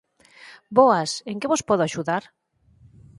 [0.77, 1.11] Boas!
[1.29, 2.23] En que vos podo axudar?